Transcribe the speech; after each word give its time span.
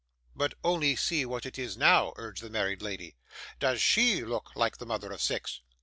'But 0.35 0.55
only 0.63 0.95
see 0.95 1.27
what 1.27 1.45
it 1.45 1.59
is 1.59 1.77
now,' 1.77 2.13
urged 2.15 2.41
the 2.41 2.49
married 2.49 2.81
lady. 2.81 3.17
'Does 3.59 3.79
SHE 3.79 4.23
look 4.25 4.49
like 4.55 4.79
the 4.79 4.85
mother 4.87 5.11
of 5.11 5.21
six? 5.21 5.61